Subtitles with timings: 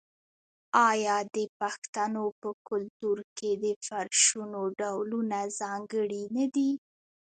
[0.89, 6.69] آیا د پښتنو په کلتور کې د فرشونو ډولونه ځانګړي نه دي؟